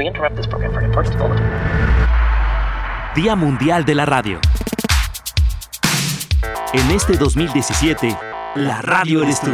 We 0.00 0.06
interrupt 0.06 0.34
this 0.34 0.46
program 0.46 0.72
for 0.72 0.78
an 0.78 0.86
important 0.86 1.18
bulletin. 1.18 1.44
Día 3.14 3.36
Mundial 3.36 3.84
de 3.84 3.94
la 3.94 4.06
Radio. 4.06 4.40
En 6.72 6.90
este 6.90 7.18
2017, 7.18 8.08
la 8.54 8.80
radio 8.80 9.22
eres 9.22 9.42
tú. 9.42 9.50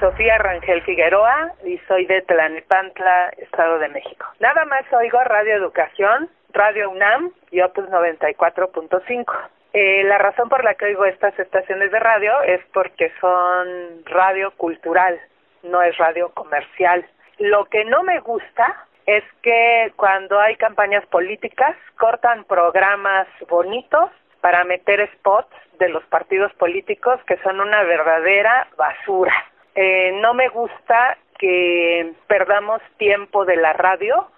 Sofía 0.00 0.38
Rangel 0.38 0.82
Figueroa 0.82 1.52
y 1.64 1.78
soy 1.86 2.04
de 2.06 2.22
Tlanepantla, 2.22 3.28
Estado 3.38 3.78
de 3.78 3.90
México. 3.90 4.26
Nada 4.40 4.64
más 4.64 4.82
oigo 4.92 5.22
Radio 5.22 5.54
Educación, 5.54 6.28
Radio 6.52 6.90
UNAM 6.90 7.30
y 7.52 7.60
Opus 7.60 7.84
94.5. 7.90 9.24
Eh, 9.72 10.02
la 10.02 10.18
razón 10.18 10.48
por 10.48 10.64
la 10.64 10.74
que 10.74 10.86
oigo 10.86 11.04
estas 11.04 11.38
estaciones 11.38 11.92
de 11.92 12.00
radio 12.00 12.32
es 12.42 12.60
porque 12.74 13.12
son 13.20 14.04
radio 14.06 14.50
cultural, 14.56 15.16
no 15.62 15.80
es 15.80 15.96
radio 15.96 16.30
comercial. 16.30 17.06
Lo 17.40 17.64
que 17.64 17.86
no 17.86 18.02
me 18.02 18.20
gusta 18.20 18.86
es 19.06 19.24
que 19.40 19.94
cuando 19.96 20.38
hay 20.38 20.56
campañas 20.56 21.04
políticas 21.06 21.74
cortan 21.98 22.44
programas 22.44 23.26
bonitos 23.48 24.10
para 24.42 24.62
meter 24.64 25.10
spots 25.14 25.48
de 25.78 25.88
los 25.88 26.04
partidos 26.04 26.52
políticos 26.54 27.18
que 27.26 27.38
son 27.38 27.60
una 27.62 27.82
verdadera 27.82 28.68
basura. 28.76 29.32
Eh, 29.74 30.12
no 30.20 30.34
me 30.34 30.48
gusta 30.48 31.16
que 31.38 32.12
perdamos 32.26 32.82
tiempo 32.98 33.46
de 33.46 33.56
la 33.56 33.72
radio 33.72 34.28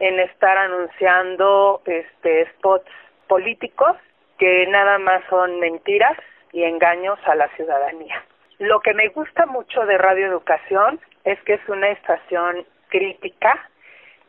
en 0.00 0.18
estar 0.18 0.56
anunciando 0.56 1.82
este 1.84 2.46
spots 2.52 2.90
políticos 3.26 3.94
que 4.38 4.66
nada 4.68 4.98
más 4.98 5.22
son 5.28 5.60
mentiras 5.60 6.16
y 6.52 6.64
engaños 6.64 7.18
a 7.26 7.34
la 7.34 7.48
ciudadanía. 7.56 8.24
Lo 8.58 8.80
que 8.80 8.94
me 8.94 9.08
gusta 9.08 9.44
mucho 9.44 9.84
de 9.84 9.98
Radio 9.98 10.26
Educación 10.26 10.98
es 11.32 11.40
que 11.42 11.54
es 11.54 11.68
una 11.68 11.90
estación 11.90 12.64
crítica, 12.88 13.68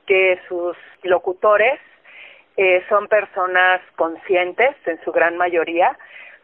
que 0.06 0.40
sus 0.48 0.76
locutores 1.04 1.80
eh, 2.58 2.84
son 2.90 3.08
personas 3.08 3.80
conscientes 3.96 4.76
en 4.86 5.00
su 5.04 5.12
gran 5.12 5.38
mayoría, 5.38 5.98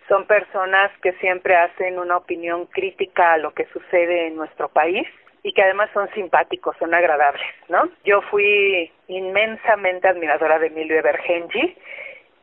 son 0.08 0.26
personas 0.28 0.92
que 1.02 1.12
siempre 1.14 1.56
hacen 1.56 2.00
una 2.00 2.18
opinión 2.18 2.68
crítica 2.68 3.34
a 3.34 3.38
lo 3.38 3.54
que 3.54 3.66
sucede 3.74 4.28
en 4.28 4.36
nuestro 4.36 4.70
país 4.70 5.08
y 5.44 5.52
que 5.52 5.62
además 5.62 5.90
son 5.94 6.10
simpáticos, 6.14 6.78
son 6.78 6.94
agradables, 6.94 7.46
¿no? 7.68 7.90
Yo 8.06 8.22
fui 8.22 8.92
inmensamente 9.08 10.08
admiradora 10.08 10.58
de 10.60 10.68
Emilio 10.68 10.98
Evergenji 11.00 11.76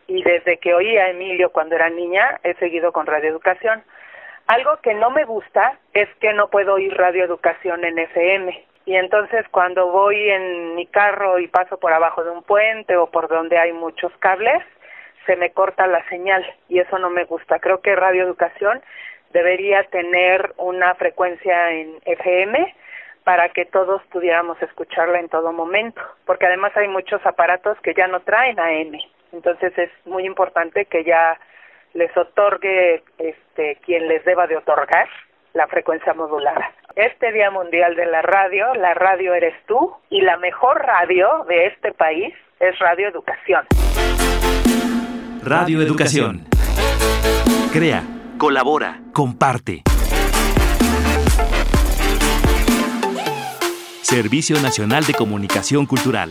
y 0.09 0.23
desde 0.23 0.59
que 0.59 0.75
oí 0.75 0.99
a 0.99 1.09
Emilio 1.09 1.51
cuando 1.51 1.77
era 1.77 1.89
niña 1.89 2.41
he 2.43 2.55
seguido 2.55 2.93
con 2.93 3.07
Radio 3.07 3.31
Educación. 3.31 3.83
Algo 4.53 4.77
que 4.83 4.93
no 4.93 5.09
me 5.09 5.25
gusta 5.25 5.79
es 5.95 6.11
que 6.21 6.35
no 6.35 6.51
puedo 6.51 6.75
oír 6.75 6.95
Radio 6.95 7.25
Educación 7.25 7.87
en 7.87 7.99
FM 7.99 8.67
y 8.85 8.97
entonces 8.97 9.49
cuando 9.51 9.91
voy 9.91 10.29
en 10.29 10.75
mi 10.75 10.85
carro 10.85 11.39
y 11.39 11.49
paso 11.49 11.79
por 11.79 11.91
abajo 11.95 12.23
de 12.23 12.33
un 12.33 12.43
puente 12.43 12.99
o 12.99 13.07
por 13.07 13.29
donde 13.29 13.57
hay 13.57 13.73
muchos 13.73 14.13
cables, 14.19 14.63
se 15.25 15.37
me 15.37 15.53
corta 15.53 15.87
la 15.87 16.07
señal 16.11 16.45
y 16.69 16.81
eso 16.81 16.99
no 16.99 17.09
me 17.09 17.25
gusta. 17.25 17.61
Creo 17.61 17.81
que 17.81 17.97
Radio 17.97 18.25
Educación 18.25 18.83
debería 19.33 19.85
tener 19.85 20.53
una 20.59 20.95
frecuencia 20.97 21.71
en 21.71 21.97
FM 22.05 22.77
para 23.25 23.49
que 23.49 23.65
todos 23.65 24.03
pudiéramos 24.13 24.61
escucharla 24.61 25.19
en 25.19 25.31
todo 25.31 25.55
momento, 25.55 26.03
porque 26.27 26.45
además 26.45 26.77
hay 26.77 26.89
muchos 26.89 27.25
aparatos 27.25 27.81
que 27.81 27.95
ya 27.95 28.07
no 28.07 28.21
traen 28.21 28.61
AM. 28.61 28.99
Entonces 29.33 29.73
es 29.79 29.91
muy 30.05 30.27
importante 30.27 30.85
que 30.85 31.05
ya 31.05 31.39
les 31.95 32.17
otorgue 32.17 33.03
este 33.19 33.79
quien 33.85 34.09
les 34.09 34.25
deba 34.25 34.47
de 34.47 34.57
otorgar 34.57 35.09
la 35.55 35.67
frecuencia 35.67 36.15
modulada. 36.15 36.71
Este 36.97 37.33
Día 37.33 37.51
Mundial 37.51 37.95
de 37.97 38.07
la 38.07 38.23
Radio, 38.23 38.75
la 38.75 38.95
radio 38.95 39.35
eres 39.35 39.55
tú 39.67 39.95
y 40.11 40.23
la 40.23 40.37
mejor 40.39 40.79
radio 40.79 41.45
de 41.49 41.67
este 41.67 41.93
país 41.93 42.35
es 42.61 42.79
Radio 42.79 43.09
Educación. 43.09 43.67
Radio 45.43 45.83
Educación. 45.83 46.45
Crea, 47.73 48.03
colabora, 48.39 49.01
comparte. 49.13 49.83
Servicio 54.03 54.61
Nacional 54.61 55.05
de 55.05 55.15
Comunicación 55.15 55.87
Cultural. 55.87 56.31